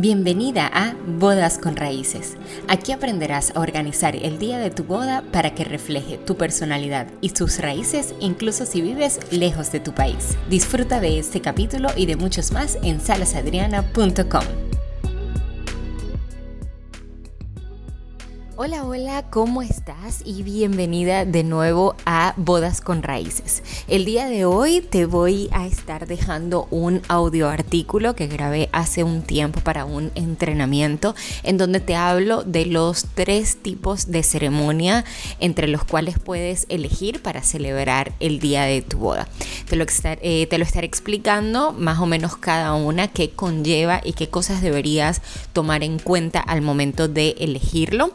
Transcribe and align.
Bienvenida 0.00 0.70
a 0.72 0.94
Bodas 1.18 1.58
con 1.58 1.74
Raíces. 1.74 2.36
Aquí 2.68 2.92
aprenderás 2.92 3.50
a 3.56 3.58
organizar 3.58 4.14
el 4.14 4.38
día 4.38 4.60
de 4.60 4.70
tu 4.70 4.84
boda 4.84 5.24
para 5.32 5.56
que 5.56 5.64
refleje 5.64 6.18
tu 6.18 6.36
personalidad 6.36 7.08
y 7.20 7.30
tus 7.30 7.58
raíces 7.58 8.14
incluso 8.20 8.64
si 8.64 8.80
vives 8.80 9.18
lejos 9.32 9.72
de 9.72 9.80
tu 9.80 9.92
país. 9.92 10.38
Disfruta 10.48 11.00
de 11.00 11.18
este 11.18 11.40
capítulo 11.40 11.88
y 11.96 12.06
de 12.06 12.14
muchos 12.14 12.52
más 12.52 12.78
en 12.84 13.00
salasadriana.com. 13.00 14.67
Hola, 18.60 18.82
hola, 18.82 19.24
¿cómo 19.30 19.62
estás? 19.62 20.22
Y 20.24 20.42
bienvenida 20.42 21.24
de 21.24 21.44
nuevo 21.44 21.94
a 22.04 22.34
Bodas 22.36 22.80
con 22.80 23.04
Raíces. 23.04 23.62
El 23.86 24.04
día 24.04 24.26
de 24.26 24.46
hoy 24.46 24.80
te 24.80 25.06
voy 25.06 25.48
a 25.52 25.64
estar 25.64 26.08
dejando 26.08 26.66
un 26.72 27.00
audio 27.06 27.48
artículo 27.48 28.16
que 28.16 28.26
grabé 28.26 28.68
hace 28.72 29.04
un 29.04 29.22
tiempo 29.22 29.60
para 29.60 29.84
un 29.84 30.10
entrenamiento 30.16 31.14
en 31.44 31.56
donde 31.56 31.78
te 31.78 31.94
hablo 31.94 32.42
de 32.42 32.66
los 32.66 33.06
tres 33.14 33.62
tipos 33.62 34.10
de 34.10 34.24
ceremonia 34.24 35.04
entre 35.38 35.68
los 35.68 35.84
cuales 35.84 36.18
puedes 36.18 36.66
elegir 36.68 37.22
para 37.22 37.42
celebrar 37.42 38.12
el 38.18 38.40
día 38.40 38.64
de 38.64 38.82
tu 38.82 38.98
boda. 38.98 39.28
Te 39.68 39.76
lo, 39.76 39.86
eh, 40.02 40.48
te 40.50 40.58
lo 40.58 40.64
estaré 40.64 40.88
explicando 40.88 41.72
más 41.74 42.00
o 42.00 42.06
menos 42.06 42.36
cada 42.36 42.74
una 42.74 43.06
qué 43.06 43.30
conlleva 43.30 44.00
y 44.02 44.14
qué 44.14 44.28
cosas 44.28 44.62
deberías 44.62 45.22
tomar 45.52 45.84
en 45.84 46.00
cuenta 46.00 46.40
al 46.40 46.60
momento 46.60 47.06
de 47.06 47.36
elegirlo 47.38 48.12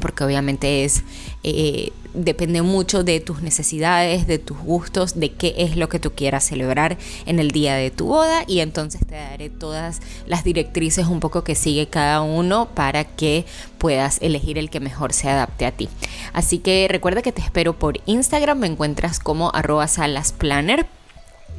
porque 0.00 0.24
obviamente 0.24 0.84
es 0.84 1.02
eh, 1.42 1.92
depende 2.16 2.62
mucho 2.62 3.04
de 3.04 3.20
tus 3.20 3.42
necesidades, 3.42 4.26
de 4.26 4.38
tus 4.38 4.58
gustos, 4.58 5.18
de 5.20 5.32
qué 5.32 5.54
es 5.58 5.76
lo 5.76 5.88
que 5.88 5.98
tú 5.98 6.12
quieras 6.12 6.44
celebrar 6.44 6.96
en 7.26 7.38
el 7.38 7.50
día 7.50 7.74
de 7.74 7.90
tu 7.90 8.06
boda. 8.06 8.44
Y 8.46 8.60
entonces 8.60 9.00
te 9.06 9.14
daré 9.14 9.50
todas 9.50 10.00
las 10.26 10.42
directrices 10.42 11.06
un 11.06 11.20
poco 11.20 11.44
que 11.44 11.54
sigue 11.54 11.86
cada 11.88 12.22
uno 12.22 12.68
para 12.74 13.04
que 13.04 13.44
puedas 13.78 14.18
elegir 14.22 14.58
el 14.58 14.70
que 14.70 14.80
mejor 14.80 15.12
se 15.12 15.28
adapte 15.28 15.66
a 15.66 15.72
ti. 15.72 15.88
Así 16.32 16.58
que 16.58 16.88
recuerda 16.90 17.22
que 17.22 17.32
te 17.32 17.42
espero 17.42 17.78
por 17.78 18.00
Instagram, 18.06 18.58
me 18.58 18.66
encuentras 18.66 19.20
como 19.20 19.50
arroba 19.54 19.86
salasplanner 19.86 20.86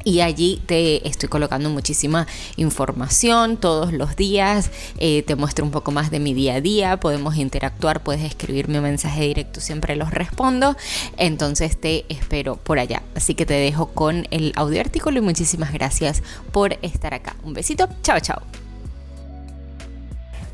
y 0.08 0.22
allí 0.22 0.62
te 0.64 1.06
estoy 1.06 1.28
colocando 1.28 1.68
muchísima 1.68 2.26
información 2.56 3.58
todos 3.58 3.92
los 3.92 4.16
días, 4.16 4.70
eh, 4.96 5.22
te 5.22 5.36
muestro 5.36 5.66
un 5.66 5.70
poco 5.70 5.90
más 5.90 6.10
de 6.10 6.18
mi 6.18 6.32
día 6.32 6.54
a 6.54 6.60
día, 6.62 6.98
podemos 6.98 7.36
interactuar, 7.36 8.02
puedes 8.02 8.22
escribirme 8.22 8.78
un 8.78 8.84
mensaje 8.84 9.20
directo, 9.20 9.60
siempre 9.60 9.96
los 9.96 10.10
respondo, 10.10 10.76
entonces 11.18 11.78
te 11.78 12.06
espero 12.08 12.56
por 12.56 12.78
allá. 12.78 13.02
Así 13.14 13.34
que 13.34 13.44
te 13.44 13.52
dejo 13.52 13.88
con 13.88 14.26
el 14.30 14.54
audio 14.56 14.80
artículo 14.80 15.18
y 15.18 15.20
muchísimas 15.20 15.74
gracias 15.74 16.22
por 16.52 16.78
estar 16.80 17.12
acá. 17.12 17.36
Un 17.44 17.52
besito, 17.52 17.86
chao, 18.02 18.18
chao. 18.18 18.40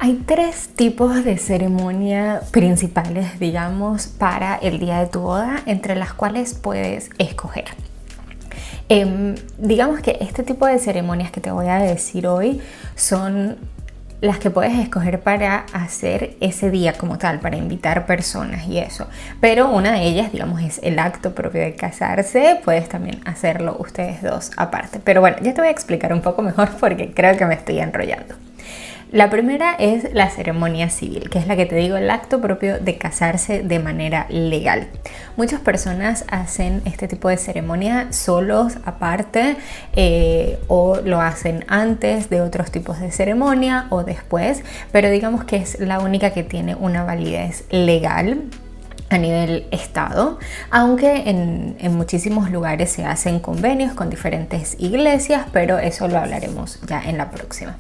Hay 0.00 0.20
tres 0.26 0.70
tipos 0.74 1.24
de 1.24 1.38
ceremonia 1.38 2.42
principales, 2.50 3.38
digamos, 3.38 4.08
para 4.08 4.56
el 4.56 4.80
día 4.80 4.98
de 4.98 5.06
tu 5.06 5.20
boda, 5.20 5.62
entre 5.66 5.94
las 5.94 6.12
cuales 6.12 6.54
puedes 6.54 7.10
escoger. 7.18 7.66
Em, 8.88 9.34
digamos 9.58 10.00
que 10.00 10.18
este 10.20 10.42
tipo 10.42 10.66
de 10.66 10.78
ceremonias 10.78 11.30
que 11.30 11.40
te 11.40 11.50
voy 11.50 11.68
a 11.68 11.78
decir 11.78 12.26
hoy 12.26 12.60
son 12.96 13.56
las 14.20 14.38
que 14.38 14.50
puedes 14.50 14.78
escoger 14.78 15.20
para 15.20 15.66
hacer 15.72 16.36
ese 16.40 16.70
día 16.70 16.94
como 16.94 17.18
tal, 17.18 17.40
para 17.40 17.56
invitar 17.56 18.06
personas 18.06 18.66
y 18.66 18.78
eso. 18.78 19.06
Pero 19.40 19.68
una 19.68 19.92
de 19.92 20.02
ellas, 20.06 20.32
digamos, 20.32 20.62
es 20.62 20.80
el 20.82 20.98
acto 20.98 21.34
propio 21.34 21.60
de 21.60 21.74
casarse. 21.74 22.58
Puedes 22.64 22.88
también 22.88 23.20
hacerlo 23.26 23.76
ustedes 23.78 24.22
dos 24.22 24.50
aparte. 24.56 24.98
Pero 25.02 25.20
bueno, 25.20 25.36
ya 25.42 25.52
te 25.52 25.60
voy 25.60 25.68
a 25.68 25.72
explicar 25.72 26.12
un 26.12 26.22
poco 26.22 26.42
mejor 26.42 26.70
porque 26.80 27.12
creo 27.12 27.36
que 27.36 27.44
me 27.44 27.54
estoy 27.54 27.80
enrollando. 27.80 28.34
La 29.14 29.30
primera 29.30 29.76
es 29.78 30.12
la 30.12 30.28
ceremonia 30.28 30.90
civil, 30.90 31.30
que 31.30 31.38
es 31.38 31.46
la 31.46 31.54
que 31.54 31.66
te 31.66 31.76
digo, 31.76 31.96
el 31.96 32.10
acto 32.10 32.40
propio 32.40 32.80
de 32.80 32.98
casarse 32.98 33.62
de 33.62 33.78
manera 33.78 34.26
legal. 34.28 34.88
Muchas 35.36 35.60
personas 35.60 36.24
hacen 36.26 36.82
este 36.84 37.06
tipo 37.06 37.28
de 37.28 37.36
ceremonia 37.36 38.12
solos, 38.12 38.78
aparte, 38.84 39.54
eh, 39.92 40.58
o 40.66 40.96
lo 40.96 41.20
hacen 41.20 41.64
antes 41.68 42.28
de 42.28 42.40
otros 42.40 42.72
tipos 42.72 42.98
de 42.98 43.12
ceremonia 43.12 43.86
o 43.90 44.02
después, 44.02 44.64
pero 44.90 45.08
digamos 45.08 45.44
que 45.44 45.58
es 45.58 45.78
la 45.78 46.00
única 46.00 46.30
que 46.30 46.42
tiene 46.42 46.74
una 46.74 47.04
validez 47.04 47.66
legal 47.70 48.50
a 49.14 49.18
nivel 49.18 49.66
estado, 49.70 50.38
aunque 50.70 51.22
en, 51.26 51.76
muchísimos 51.94 52.50
lugares 52.50 52.90
se 52.90 53.04
hacen 53.04 53.38
convenios 53.38 53.94
con 53.94 54.10
diferentes 54.10 54.76
iglesias, 54.78 55.46
pero 55.52 55.78
eso 55.78 56.08
lo 56.08 56.18
hablaremos 56.18 56.80
ya 56.86 57.00
en 57.02 57.16
la 57.18 57.30
próxima. 57.30 57.76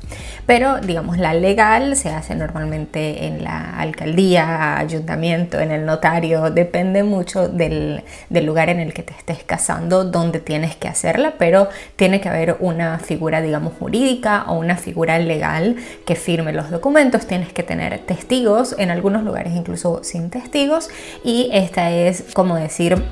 Pero 0.46 0.80
digamos, 0.80 1.18
la 1.18 1.34
legal 1.34 1.96
se 1.96 2.10
hace 2.10 2.34
normalmente 2.34 3.26
en 3.26 3.42
la 3.42 3.78
alcaldía, 3.78 4.78
ayuntamiento, 4.78 5.58
en 5.58 5.72
el 5.72 5.84
notario, 5.84 6.50
depende 6.50 7.02
mucho 7.02 7.48
del, 7.48 8.04
del 8.30 8.46
lugar 8.46 8.68
en 8.68 8.78
el 8.78 8.94
que 8.94 9.02
te 9.02 9.12
estés 9.12 9.42
casando, 9.42 10.04
donde 10.04 10.38
tienes 10.38 10.76
que 10.76 10.88
hacerla, 10.88 11.34
pero 11.38 11.68
tiene 11.96 12.20
que 12.20 12.28
haber 12.28 12.56
una 12.60 12.98
figura, 12.98 13.40
digamos, 13.40 13.72
jurídica 13.78 14.44
o 14.48 14.54
una 14.54 14.76
figura 14.76 15.18
legal 15.18 15.76
que 16.06 16.14
firme 16.14 16.52
los 16.52 16.70
documentos, 16.70 17.26
tienes 17.26 17.52
que 17.52 17.62
tener 17.62 17.98
testigos, 18.00 18.76
en 18.78 18.90
algunos 18.90 19.24
lugares 19.24 19.54
incluso 19.54 20.04
sin 20.04 20.30
testigos, 20.30 20.90
y 21.24 21.48
esta 21.52 21.90
es 21.90 22.24
como 22.34 22.56
decir 22.56 23.02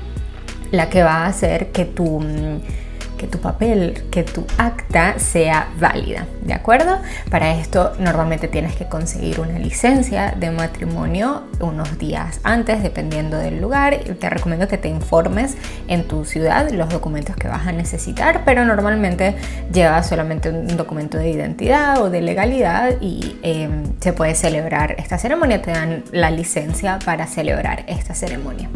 la 0.71 0.89
que 0.89 1.03
va 1.03 1.25
a 1.25 1.27
hacer 1.27 1.71
que 1.71 1.85
tu, 1.85 2.21
tu 3.27 3.39
papel, 3.39 4.03
que 4.11 4.23
tu 4.23 4.45
acta 4.57 5.19
sea 5.19 5.69
válida, 5.79 6.25
¿de 6.41 6.53
acuerdo? 6.53 6.99
Para 7.29 7.55
esto 7.55 7.93
normalmente 7.99 8.47
tienes 8.47 8.75
que 8.75 8.87
conseguir 8.87 9.39
una 9.39 9.59
licencia 9.59 10.33
de 10.37 10.51
matrimonio 10.51 11.43
unos 11.59 11.97
días 11.97 12.39
antes, 12.43 12.83
dependiendo 12.83 13.37
del 13.37 13.61
lugar. 13.61 13.97
Te 14.19 14.29
recomiendo 14.29 14.67
que 14.67 14.77
te 14.77 14.87
informes 14.87 15.55
en 15.87 16.07
tu 16.07 16.25
ciudad 16.25 16.69
los 16.71 16.89
documentos 16.89 17.35
que 17.35 17.47
vas 17.47 17.67
a 17.67 17.71
necesitar, 17.71 18.43
pero 18.45 18.65
normalmente 18.65 19.35
llevas 19.71 20.07
solamente 20.07 20.49
un 20.49 20.77
documento 20.77 21.17
de 21.17 21.29
identidad 21.29 22.01
o 22.01 22.09
de 22.09 22.21
legalidad 22.21 22.95
y 23.01 23.37
em, 23.43 23.83
se 23.99 24.13
puede 24.13 24.35
celebrar 24.35 24.95
esta 24.97 25.17
ceremonia, 25.17 25.61
te 25.61 25.71
dan 25.71 26.03
la 26.11 26.31
licencia 26.31 26.99
para 27.03 27.27
celebrar 27.27 27.83
esta 27.87 28.13
ceremonia. 28.13 28.69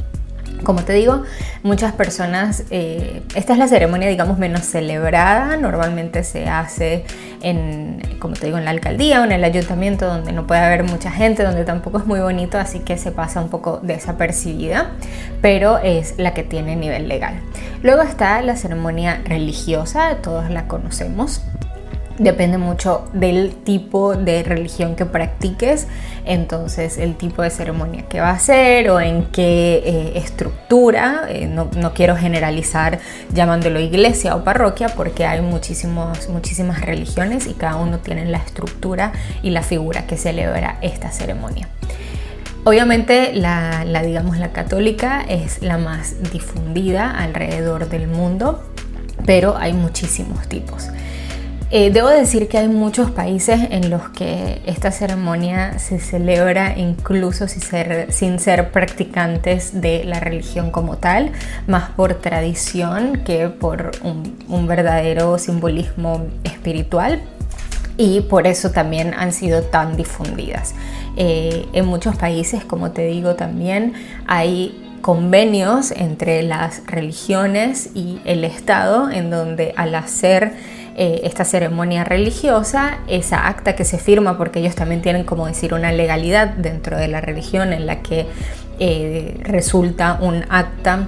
Como 0.63 0.83
te 0.83 0.93
digo, 0.93 1.23
muchas 1.63 1.93
personas, 1.93 2.63
eh, 2.71 3.21
esta 3.35 3.53
es 3.53 3.59
la 3.59 3.67
ceremonia, 3.67 4.09
digamos, 4.09 4.37
menos 4.37 4.65
celebrada. 4.65 5.55
Normalmente 5.57 6.23
se 6.23 6.47
hace 6.47 7.05
en, 7.41 8.01
como 8.19 8.35
te 8.35 8.47
digo, 8.47 8.57
en 8.57 8.65
la 8.65 8.71
alcaldía 8.71 9.21
o 9.21 9.23
en 9.23 9.31
el 9.31 9.43
ayuntamiento 9.43 10.07
donde 10.07 10.31
no 10.31 10.47
puede 10.47 10.61
haber 10.61 10.83
mucha 10.83 11.11
gente, 11.11 11.43
donde 11.43 11.63
tampoco 11.63 11.99
es 11.99 12.05
muy 12.05 12.19
bonito, 12.19 12.57
así 12.57 12.79
que 12.79 12.97
se 12.97 13.11
pasa 13.11 13.41
un 13.41 13.49
poco 13.49 13.79
desapercibida, 13.81 14.91
pero 15.41 15.77
es 15.77 16.15
la 16.17 16.33
que 16.33 16.43
tiene 16.43 16.75
nivel 16.75 17.07
legal. 17.07 17.35
Luego 17.83 18.01
está 18.01 18.41
la 18.41 18.55
ceremonia 18.55 19.21
religiosa, 19.25 20.17
todos 20.21 20.49
la 20.49 20.67
conocemos 20.67 21.41
depende 22.17 22.57
mucho 22.57 23.09
del 23.13 23.53
tipo 23.53 24.15
de 24.15 24.43
religión 24.43 24.95
que 24.95 25.05
practiques, 25.05 25.87
entonces 26.25 26.97
el 26.97 27.15
tipo 27.15 27.41
de 27.41 27.49
ceremonia 27.49 28.03
que 28.03 28.19
va 28.19 28.31
a 28.31 28.39
ser 28.39 28.89
o 28.89 28.99
en 28.99 29.25
qué 29.25 29.83
eh, 29.85 30.11
estructura, 30.15 31.25
eh, 31.29 31.47
no, 31.47 31.69
quiero 31.93 32.15
generalizar 32.15 32.99
llamándolo 33.33 33.79
iglesia 33.79 34.35
o 34.35 34.43
parroquia 34.43 34.89
porque 34.89 35.25
hay 35.25 35.41
muchísimas, 35.41 36.29
muchísimas 36.29 36.81
religiones 36.81 37.47
y 37.47 37.53
cada 37.53 37.75
uno 37.75 37.99
tiene 37.99 38.25
la 38.25 38.39
estructura 38.39 39.11
y 39.43 39.51
la 39.51 39.61
figura 39.61 40.07
que 40.07 40.17
celebra 40.17 40.79
esta 40.81 41.11
ceremonia. 41.11 41.69
Obviamente 42.63 43.31
la, 43.33 43.85
la 43.85 44.01
digamos 44.01 44.37
la 44.37 44.51
católica 44.51 45.23
es 45.29 45.61
la 45.61 45.77
más 45.77 46.31
difundida 46.33 47.09
alrededor 47.11 47.87
del 47.87 48.07
mundo, 48.07 48.61
pero 49.25 49.55
hay 49.55 49.71
muchísimos 49.71 50.47
tipos. 50.49 50.89
Eh, 51.69 51.91
debo 51.91 52.07
decir 52.07 52.47
que 52.47 52.57
hay 52.57 52.69
muchos 52.69 53.11
países 53.11 53.59
en 53.71 53.89
los 53.89 54.07
que 54.09 54.61
esta 54.65 54.89
ceremonia 54.89 55.79
se 55.79 55.99
celebra 55.99 56.77
incluso 56.77 57.49
sin 57.49 58.39
ser, 58.39 58.71
practicantes 58.71 59.81
de 59.81 60.05
la 60.05 60.21
religión 60.21 60.71
como 60.71 60.95
tal, 60.95 61.33
más 61.67 61.89
por 61.89 62.13
tradición 62.15 63.21
que 63.25 63.49
por 63.49 63.91
un, 64.01 64.65
verdadero 64.65 65.37
simbolismo 65.39 66.27
espiritual 66.45 67.21
y 67.97 68.21
por 68.21 68.47
eso 68.47 68.71
también 68.71 69.13
han 69.13 69.33
sido 69.33 69.63
tan 69.63 69.97
difundidas. 69.97 70.73
Eh, 71.17 71.65
en 71.73 71.85
muchos 71.85 72.15
países, 72.15 72.63
como 72.63 72.91
te 72.91 73.07
digo 73.07 73.35
también, 73.35 73.91
hay 74.25 74.87
convenios 75.01 75.91
entre 75.91 76.43
las 76.43 76.85
religiones 76.85 77.89
y 77.93 78.19
el 78.23 78.45
Estado 78.45 79.09
en 79.09 79.29
donde 79.29 79.73
al 79.75 79.95
hacer 79.95 80.53
eh, 80.99 81.21
esta 81.25 81.45
ceremonia 81.45 82.03
religiosa, 82.03 82.97
esa 83.07 83.47
acta 83.47 83.75
que 83.75 83.85
se 83.85 83.99
firma, 83.99 84.35
porque 84.35 84.57
ellos 84.57 84.73
también 84.73 85.03
tienen, 85.03 85.25
como 85.25 85.45
decir, 85.45 85.75
una 85.75 85.91
legalidad 85.91 86.47
dentro 86.47 86.97
de 86.97 87.07
la 87.07 87.21
religión 87.21 87.71
en 87.71 87.85
la 87.85 88.01
que 88.01 88.25
eh, 88.79 89.39
resulta 89.43 90.17
un 90.19 90.43
acta 90.49 91.07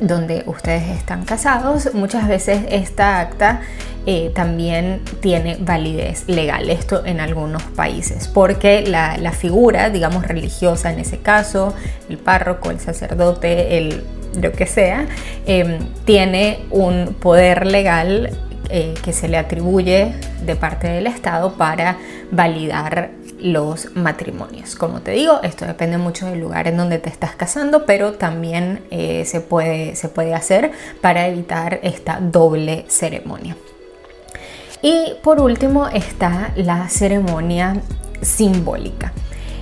donde 0.00 0.44
ustedes 0.46 0.96
están 0.96 1.24
casados, 1.24 1.92
muchas 1.92 2.28
veces 2.28 2.66
esta 2.70 3.18
acta 3.18 3.62
eh, 4.06 4.30
también 4.32 5.02
tiene 5.20 5.56
validez 5.58 6.28
legal, 6.28 6.70
esto 6.70 7.04
en 7.04 7.18
algunos 7.18 7.64
países, 7.64 8.28
porque 8.28 8.82
la, 8.82 9.32
figura, 9.32 9.90
digamos, 9.90 10.24
religiosa 10.24 10.92
en 10.92 11.00
ese 11.00 11.18
caso, 11.18 11.74
el 12.08 12.18
párroco, 12.18 12.70
el 12.70 12.78
sacerdote, 12.78 13.76
el 13.76 14.04
lo 14.40 14.52
que 14.52 14.66
sea, 14.66 15.06
tiene 16.04 16.58
un 16.70 17.16
poder 17.18 17.64
legal 17.64 18.38
eh, 18.68 18.94
que 19.02 19.12
se 19.12 19.28
le 19.28 19.38
atribuye 19.38 20.12
de 20.42 20.56
parte 20.56 20.88
del 20.88 21.06
Estado 21.06 21.54
para 21.54 21.96
validar 22.30 23.10
los 23.40 23.94
matrimonios. 23.94 24.74
Como 24.76 25.00
te 25.00 25.12
digo, 25.12 25.40
esto 25.42 25.66
depende 25.66 25.98
mucho 25.98 26.26
del 26.26 26.40
lugar 26.40 26.66
en 26.68 26.76
donde 26.76 26.98
te 26.98 27.08
estás 27.08 27.36
casando, 27.36 27.86
pero 27.86 28.14
también 28.14 28.82
eh, 28.90 29.24
se, 29.24 29.40
puede, 29.40 29.94
se 29.96 30.08
puede 30.08 30.34
hacer 30.34 30.72
para 31.00 31.26
evitar 31.28 31.80
esta 31.82 32.18
doble 32.20 32.84
ceremonia. 32.88 33.56
Y 34.82 35.14
por 35.22 35.40
último 35.40 35.88
está 35.88 36.52
la 36.56 36.88
ceremonia 36.88 37.76
simbólica. 38.20 39.12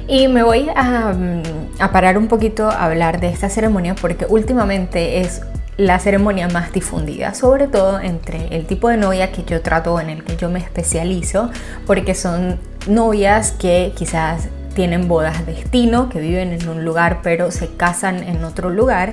Y 0.07 0.29
me 0.29 0.43
voy 0.43 0.69
a, 0.75 1.13
mm, 1.13 1.43
a, 1.79 1.93
parar 1.93 2.19
un 2.19 2.29
poquito 2.29 2.69
a 2.69 2.85
hablar 2.85 3.21
de 3.21 3.29
esta 3.29 3.49
ceremonia 3.49 3.95
porque 3.95 4.27
últimamente 4.29 5.21
es 5.21 5.41
la 5.77 5.99
ceremonia 5.99 6.49
más 6.49 6.73
difundida, 6.73 7.35
sobre 7.35 7.67
todo 7.67 8.01
entre 8.01 8.49
el 8.57 8.67
tipo 8.67 8.89
de 8.89 8.97
novia 8.97 9.33
que 9.33 9.45
yo 9.45 9.61
trato, 9.63 9.99
en 10.01 10.11
el 10.11 10.25
que 10.25 10.37
yo 10.37 10.49
me 10.49 10.59
especializo, 10.59 11.51
porque 11.87 12.15
son 12.15 12.59
novias 12.87 13.53
que 13.53 13.93
quizás 13.97 14.49
tienen 14.75 15.09
bodas 15.09 15.47
destino, 15.47 16.09
que 16.09 16.21
viven 16.21 16.53
en 16.53 16.69
un 16.69 16.85
lugar 16.85 17.21
pero 17.23 17.51
se 17.51 17.69
casan 17.69 18.23
en 18.23 18.45
otro 18.45 18.71
lugar. 18.71 19.13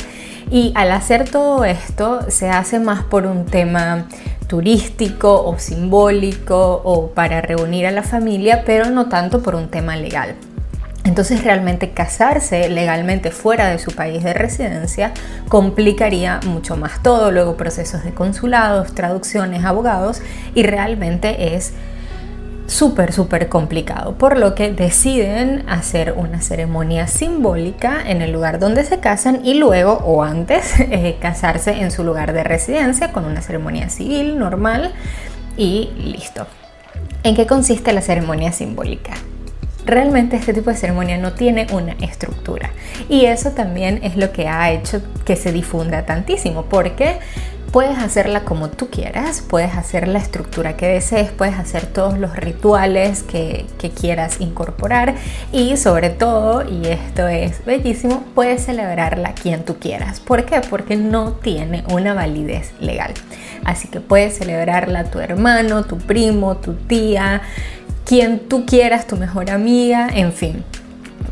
Y 0.49 0.73
al 0.75 0.91
hacer 0.91 1.29
todo 1.29 1.63
esto 1.63 2.29
se 2.29 2.49
hace 2.49 2.79
más 2.79 3.03
por 3.03 3.25
un 3.25 3.45
tema 3.45 4.07
turístico 4.47 5.45
o 5.45 5.57
simbólico 5.57 6.81
o 6.83 7.11
para 7.11 7.41
reunir 7.41 7.85
a 7.87 7.91
la 7.91 8.03
familia, 8.03 8.63
pero 8.65 8.89
no 8.89 9.07
tanto 9.07 9.41
por 9.41 9.55
un 9.55 9.69
tema 9.69 9.95
legal. 9.95 10.35
Entonces 11.11 11.43
realmente 11.43 11.89
casarse 11.89 12.69
legalmente 12.69 13.31
fuera 13.31 13.67
de 13.67 13.79
su 13.79 13.91
país 13.91 14.23
de 14.23 14.33
residencia 14.33 15.11
complicaría 15.49 16.39
mucho 16.45 16.77
más 16.77 17.03
todo, 17.03 17.33
luego 17.33 17.57
procesos 17.57 18.05
de 18.05 18.13
consulados, 18.13 18.95
traducciones, 18.95 19.65
abogados 19.65 20.21
y 20.55 20.63
realmente 20.63 21.53
es 21.53 21.73
súper, 22.65 23.11
súper 23.11 23.49
complicado, 23.49 24.13
por 24.13 24.37
lo 24.37 24.55
que 24.55 24.71
deciden 24.71 25.67
hacer 25.67 26.13
una 26.13 26.39
ceremonia 26.39 27.07
simbólica 27.07 28.01
en 28.07 28.21
el 28.21 28.31
lugar 28.31 28.57
donde 28.57 28.85
se 28.85 29.01
casan 29.01 29.45
y 29.45 29.55
luego 29.55 29.91
o 30.05 30.23
antes 30.23 30.75
eh, 30.79 31.17
casarse 31.19 31.81
en 31.81 31.91
su 31.91 32.05
lugar 32.05 32.31
de 32.31 32.45
residencia 32.45 33.11
con 33.11 33.25
una 33.25 33.41
ceremonia 33.41 33.89
civil 33.89 34.39
normal 34.39 34.93
y 35.57 35.89
listo. 35.97 36.47
¿En 37.23 37.35
qué 37.35 37.45
consiste 37.45 37.91
la 37.91 38.01
ceremonia 38.01 38.53
simbólica? 38.53 39.11
Realmente 39.85 40.35
este 40.35 40.53
tipo 40.53 40.69
de 40.69 40.75
ceremonia 40.75 41.17
no 41.17 41.33
tiene 41.33 41.67
una 41.71 41.93
estructura. 41.93 42.71
Y 43.09 43.25
eso 43.25 43.51
también 43.51 43.99
es 44.03 44.15
lo 44.15 44.31
que 44.31 44.47
ha 44.47 44.71
hecho 44.71 45.01
que 45.25 45.35
se 45.35 45.51
difunda 45.51 46.05
tantísimo, 46.05 46.65
porque 46.65 47.19
puedes 47.71 47.97
hacerla 47.97 48.41
como 48.41 48.69
tú 48.69 48.89
quieras, 48.89 49.41
puedes 49.41 49.75
hacer 49.75 50.07
la 50.07 50.19
estructura 50.19 50.75
que 50.75 50.87
desees, 50.87 51.31
puedes 51.31 51.57
hacer 51.57 51.85
todos 51.85 52.17
los 52.17 52.35
rituales 52.35 53.23
que, 53.23 53.65
quieras 53.99 54.39
incorporar 54.39 55.15
y 55.51 55.75
sobre 55.77 56.09
todo, 56.09 56.67
y 56.67 56.87
esto 56.87 57.27
es 57.27 57.63
bellísimo, 57.65 58.23
puedes 58.33 58.65
celebrarla 58.65 59.33
quien 59.33 59.63
tú 59.63 59.77
quieras. 59.79 60.19
¿Por 60.19 60.45
qué? 60.45 60.61
Porque 60.69 60.95
no 60.95 61.33
tiene 61.33 61.83
una 61.89 62.13
validez 62.13 62.73
legal. 62.79 63.13
Así 63.63 63.87
que 63.87 63.99
puedes 63.99 64.37
celebrarla 64.37 65.05
tu 65.05 65.19
hermano, 65.19 65.83
tu 65.83 65.97
primo, 65.97 66.57
tu 66.57 66.73
tía, 66.73 67.41
quien 68.05 68.39
tú 68.39 68.65
quieras, 68.65 69.07
tu 69.07 69.17
mejor 69.17 69.49
amiga, 69.49 70.09
en 70.13 70.33
fin. 70.33 70.63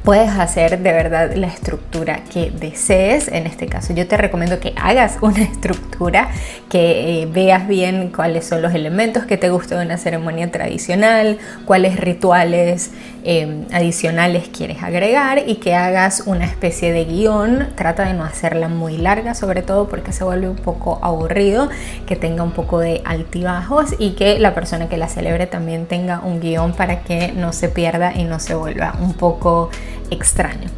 Puedes 0.09 0.31
hacer 0.31 0.79
de 0.79 0.91
verdad 0.91 1.35
la 1.35 1.45
estructura 1.45 2.23
que 2.33 2.49
desees. 2.49 3.27
En 3.27 3.45
este 3.45 3.67
caso 3.67 3.93
yo 3.93 4.07
te 4.07 4.17
recomiendo 4.17 4.59
que 4.59 4.73
hagas 4.75 5.17
una 5.21 5.43
estructura, 5.43 6.31
que 6.67 7.21
eh, 7.21 7.25
veas 7.27 7.67
bien 7.67 8.11
cuáles 8.11 8.47
son 8.47 8.63
los 8.63 8.73
elementos 8.73 9.25
que 9.25 9.37
te 9.37 9.51
gustan 9.51 9.77
de 9.77 9.85
una 9.85 9.99
ceremonia 9.99 10.49
tradicional, 10.49 11.37
cuáles 11.67 11.99
rituales 11.99 12.89
Em, 13.25 13.65
adicionales 13.73 14.47
quieres 14.47 14.81
agregar 14.81 15.43
y 15.45 15.55
que 15.55 15.75
hagas 15.75 16.23
una 16.25 16.45
especie 16.45 16.93
de 16.93 17.03
guion. 17.03 17.67
Trata 17.75 18.05
de 18.05 18.13
no 18.13 18.23
hacerla 18.23 18.69
muy 18.69 18.97
larga, 18.97 19.35
sobre 19.35 19.61
todo 19.61 19.89
porque 19.89 20.13
se 20.13 20.23
vuelve 20.23 20.47
un 20.47 20.55
poco 20.55 20.99
aburrido, 21.01 21.67
que 22.05 22.15
tenga 22.15 22.43
un 22.43 22.51
poco 22.51 22.79
de 22.79 23.01
altibajos 23.03 23.93
y 23.99 24.11
que 24.11 24.39
la 24.39 24.55
persona 24.55 24.87
que 24.87 24.95
la 24.95 25.09
celebre 25.09 25.47
también 25.47 25.85
tenga 25.85 26.21
un 26.21 26.39
guion 26.39 26.71
para 26.71 27.01
que 27.01 27.33
no 27.33 27.51
se 27.51 27.67
pierda 27.67 28.13
y 28.15 28.23
no 28.23 28.39
se 28.39 28.55
vuelva 28.55 28.95
un 29.01 29.13
poco 29.13 29.69
extraño. 30.11 30.69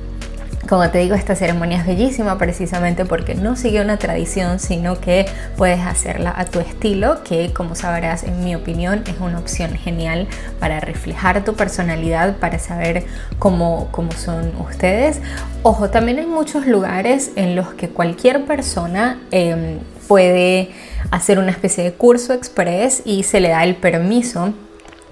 Como 0.72 0.90
te 0.90 1.00
digo, 1.00 1.16
esta 1.16 1.36
ceremonia 1.36 1.80
es 1.80 1.86
bellísima 1.86 2.38
precisamente 2.38 3.04
porque 3.04 3.36
no 3.36 3.58
sigue 3.58 3.82
una 3.82 3.98
tradición, 3.98 4.58
sino 4.58 5.02
que 5.02 5.26
puedes 5.58 5.82
hacerla 5.82 6.34
a 6.34 6.46
tu 6.46 6.62
estilo, 6.62 7.24
que 7.26 7.52
como 7.52 7.76
sabrás, 7.76 8.24
en 8.24 8.42
mi 8.44 8.56
opinión, 8.56 9.04
es 9.06 9.16
una 9.20 9.40
opción 9.40 9.74
genial 9.74 10.28
para 10.62 10.80
reflejar 10.80 11.44
tu 11.44 11.56
personalidad, 11.56 12.38
para 12.38 12.58
saber 12.58 13.04
cómo, 13.38 13.90
cómo 13.92 14.14
son 14.14 14.54
ustedes. 14.66 15.20
Ojo, 15.64 15.90
también 15.90 16.20
hay 16.20 16.28
muchos 16.28 16.66
lugares 16.66 17.32
en 17.36 17.58
los 17.58 17.74
que 17.74 17.90
cualquier 17.90 18.46
persona 18.46 19.20
em, 19.32 19.80
puede 20.08 20.70
hacer 21.10 21.40
una 21.40 21.52
especie 21.52 21.84
de 21.84 21.92
curso 21.92 22.34
express 22.34 23.02
y 23.04 23.24
se 23.24 23.42
le 23.42 23.50
da 23.50 23.66
el 23.66 23.76
permiso 23.76 24.54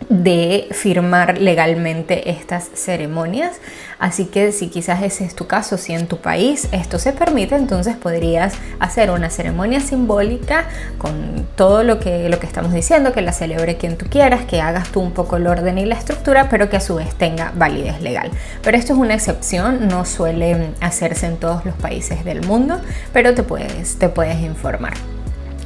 de 0.10 0.68
firmar 0.72 1.38
legalmente 1.38 2.32
estas 2.32 2.70
ceremonias. 2.74 3.62
Así 4.00 4.26
que 4.26 4.52
si 4.52 4.70
quizás 4.70 5.04
ese 5.04 5.24
es 5.24 5.36
tu 5.36 5.46
caso, 5.46 5.78
si 5.78 5.94
en 5.94 6.08
tu 6.08 6.18
país 6.18 6.68
esto 6.72 6.98
se 6.98 7.14
permite, 7.14 7.56
entonces 7.56 7.96
podrías 7.96 8.54
hacer 8.80 9.12
una 9.12 9.30
ceremonia 9.30 9.80
simbólica 9.80 10.66
con 10.98 11.48
todo 11.56 11.84
lo 11.84 12.00
que, 12.00 12.28
lo 12.28 12.40
que 12.40 12.48
estamos 12.48 12.74
diciendo, 12.74 13.14
que 13.14 13.22
la 13.22 13.34
celebre 13.34 13.78
quien 13.78 13.98
tú 13.98 14.08
quieras, 14.10 14.46
que 14.46 14.62
hagas 14.62 14.90
tú 14.90 15.00
un 15.00 15.12
poco 15.12 15.38
el 15.38 15.46
orden 15.46 15.78
y 15.78 15.86
la 15.86 15.96
estructura, 15.96 16.48
pero 16.50 16.70
que 16.70 16.78
a 16.78 16.82
su 16.82 16.96
vez 16.96 17.14
tenga 17.16 17.52
validez 17.56 18.02
legal. 18.02 18.32
Pero 18.64 18.78
esto 18.78 18.94
es 18.94 19.00
una 19.00 19.14
excepción, 19.14 19.88
no 19.88 20.06
suele 20.06 20.72
hacerse 20.82 21.28
en 21.28 21.38
todos 21.38 21.66
los 21.66 21.76
países 21.76 22.26
del 22.26 22.42
mundo, 22.46 22.82
pero 23.14 23.36
te 23.36 23.44
puedes, 23.44 24.00
te 24.00 24.10
puedes 24.10 24.40
informar. 24.40 24.94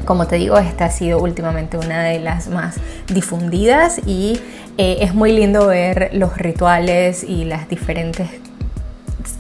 Como 0.06 0.28
te 0.28 0.36
digo, 0.36 0.58
esta 0.58 0.86
ha 0.86 0.92
sido 0.92 1.20
últimamente 1.20 1.78
una 1.78 2.04
de 2.04 2.20
las 2.20 2.48
más 2.48 2.76
difundidas 3.08 4.02
y 4.06 4.40
eh, 4.78 4.98
es 5.02 5.14
muy 5.14 5.32
lindo 5.32 5.68
ver 5.68 6.10
los 6.14 6.38
rituales 6.38 7.24
y 7.24 7.46
las 7.46 7.70
diferentes 7.70 8.28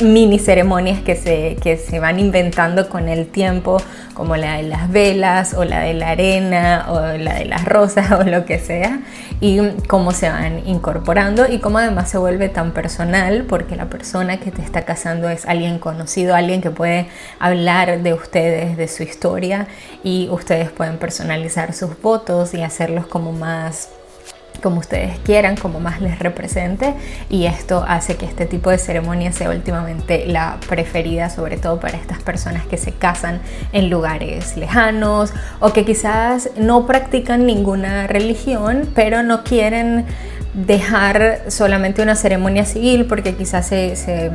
mini 0.02 0.40
ceremonias 0.40 1.02
que 1.02 1.16
se, 1.16 1.58
que 1.62 1.78
se 1.78 2.00
van 2.00 2.20
inventando 2.20 2.90
con 2.90 3.10
el 3.10 3.28
tiempo, 3.28 3.82
como 4.14 4.36
la 4.36 4.58
de 4.58 4.64
las 4.64 4.92
velas 4.92 5.54
o 5.54 5.64
la 5.64 5.82
de 5.82 5.94
la 5.94 6.10
arena 6.10 6.86
o 6.90 7.00
la 7.18 7.36
de 7.36 7.46
las 7.46 7.66
rosas 7.66 8.12
o 8.20 8.24
lo 8.24 8.46
que 8.46 8.60
sea, 8.60 9.00
y 9.40 9.60
cómo 9.88 10.12
se 10.12 10.30
van 10.30 10.68
incorporando 10.68 11.46
y 11.50 11.60
cómo 11.60 11.80
además 11.80 12.10
se 12.10 12.18
vuelve 12.18 12.50
tan 12.50 12.72
personal 12.72 13.46
porque 13.48 13.76
la 13.76 13.86
persona 13.86 14.38
que 14.38 14.52
te 14.52 14.62
está 14.62 14.84
casando 14.84 15.30
es 15.30 15.46
alguien 15.46 15.80
conocido, 15.80 16.36
alguien 16.36 16.62
que 16.62 16.72
puede 16.72 17.08
hablar 17.40 18.02
de 18.02 18.14
ustedes, 18.14 18.78
de 18.78 18.88
su 18.88 19.04
historia 19.04 19.68
y 20.04 20.30
ustedes 20.30 20.72
pueden 20.72 20.98
personalizar 20.98 21.74
sus 21.74 22.02
votos 22.02 22.54
y 22.54 22.62
hacerlos 22.62 23.08
como 23.08 23.32
más 23.32 23.90
como 24.62 24.80
ustedes 24.80 25.18
quieran, 25.20 25.56
como 25.56 25.80
más 25.80 26.02
les 26.02 26.20
represente 26.20 26.94
y 27.30 27.46
esto 27.46 27.84
hace 27.88 28.16
que 28.16 28.26
este 28.26 28.46
tipo 28.46 28.70
de 28.70 28.78
ceremonia 28.78 29.32
sea 29.32 29.50
últimamente 29.50 30.26
la 30.28 30.58
preferida, 30.68 31.30
sobre 31.30 31.58
todo 31.58 31.80
para 31.80 31.98
estas 31.98 32.22
personas 32.22 32.66
que 32.66 32.78
se 32.78 32.92
casan 32.92 33.42
en 33.72 33.90
lugares 33.90 34.58
lejanos 34.58 35.34
o 35.60 35.74
que 35.74 35.86
quizás 35.86 36.50
no 36.58 36.86
practican 36.86 37.46
ninguna 37.46 38.08
religión, 38.08 38.90
pero 38.96 39.24
no 39.24 39.44
quieren 39.44 40.06
dejar 40.54 41.42
solamente 41.48 42.02
una 42.02 42.16
ceremonia 42.16 42.66
civil 42.66 43.06
porque 43.06 43.36
quizás 43.36 43.68
se, 43.68 43.96
se 43.96 44.32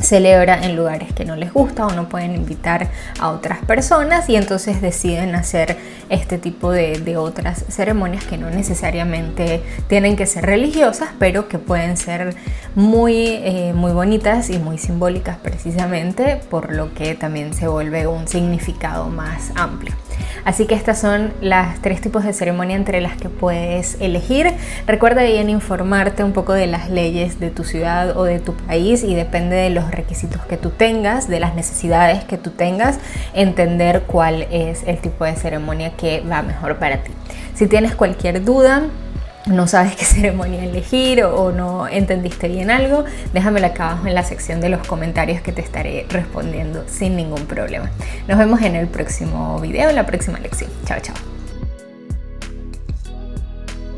celebra 0.00 0.64
en 0.64 0.76
lugares 0.76 1.12
que 1.12 1.24
no 1.24 1.36
les 1.36 1.52
gusta 1.52 1.86
o 1.86 1.92
no 1.92 2.08
pueden 2.08 2.34
invitar 2.34 2.88
a 3.18 3.30
otras 3.30 3.58
personas 3.64 4.28
y 4.28 4.36
entonces 4.36 4.80
deciden 4.80 5.34
hacer 5.34 5.76
este 6.08 6.38
tipo 6.38 6.70
de, 6.70 7.16
otras 7.16 7.64
ceremonias 7.68 8.24
que 8.24 8.36
no 8.36 8.50
necesariamente 8.50 9.62
tienen 9.88 10.14
que 10.14 10.26
ser 10.26 10.44
religiosas 10.46 11.08
pero 11.18 11.48
que 11.48 11.58
pueden 11.58 11.96
ser 11.96 12.36
muy, 12.74 13.26
eh, 13.26 13.72
muy 13.74 13.92
bonitas 13.92 14.50
y 14.50 14.58
muy 14.58 14.78
simbólicas 14.78 15.38
precisamente 15.38 16.36
por 16.48 16.72
lo 16.72 16.94
que 16.94 17.14
también 17.14 17.54
se 17.54 17.66
vuelve 17.66 18.06
un 18.06 18.28
significado 18.28 19.08
más 19.08 19.50
amplio. 19.56 19.94
Así 20.44 20.66
que 20.66 20.74
estas 20.74 21.00
son 21.00 21.32
las 21.40 21.80
tres 21.80 22.00
tipos 22.00 22.24
de 22.24 22.32
ceremonia 22.32 22.76
entre 22.76 23.00
las 23.00 23.16
que 23.16 23.28
puedes 23.28 23.96
elegir. 24.00 24.52
Recuerda 24.86 25.22
bien 25.22 25.50
informarte 25.50 26.24
un 26.24 26.32
poco 26.32 26.52
de 26.52 26.66
las 26.66 26.90
leyes 26.90 27.40
de 27.40 27.50
tu 27.50 27.64
ciudad 27.64 28.16
o 28.16 28.24
de 28.24 28.40
tu 28.40 28.54
país 28.54 29.04
y 29.04 29.14
depende 29.14 29.56
de 29.56 29.70
los 29.70 29.90
requisitos 29.90 30.44
que 30.46 30.56
tú 30.56 30.70
tengas, 30.70 31.28
de 31.28 31.40
las 31.40 31.54
necesidades 31.54 32.24
que 32.24 32.38
tú 32.38 32.50
tengas, 32.50 32.98
entender 33.34 34.02
cuál 34.06 34.42
es 34.50 34.82
el 34.86 34.98
tipo 34.98 35.24
de 35.24 35.36
ceremonia 35.36 35.92
que 35.96 36.20
va 36.20 36.42
mejor 36.42 36.76
para 36.78 37.02
ti. 37.02 37.12
Si 37.54 37.66
tienes 37.66 37.94
cualquier 37.94 38.44
duda, 38.44 38.84
no 39.46 39.66
sabes 39.66 39.96
qué 39.96 40.04
ceremonia 40.04 40.64
elegir 40.64 41.24
o, 41.24 41.52
no 41.52 41.88
entendiste 41.88 42.48
bien 42.48 42.70
algo, 42.70 43.04
déjamelo 43.32 43.66
acá 43.66 43.92
abajo 43.92 44.06
en 44.06 44.14
la 44.14 44.24
sección 44.24 44.60
de 44.60 44.68
los 44.68 44.86
comentarios 44.86 45.40
que 45.40 45.52
te 45.52 45.62
estaré 45.62 46.06
respondiendo 46.08 46.84
sin 46.88 47.16
ningún 47.16 47.46
problema. 47.46 47.90
Nos 48.26 48.38
vemos 48.38 48.62
en 48.62 48.76
el 48.76 48.88
próximo 48.88 49.58
video, 49.60 49.90
en 49.90 49.96
la 49.96 50.06
próxima 50.06 50.38
lección. 50.38 50.70
Chao, 50.84 50.98
chao. 51.00 51.37